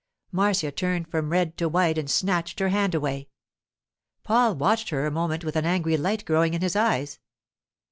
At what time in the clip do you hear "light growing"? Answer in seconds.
5.95-6.55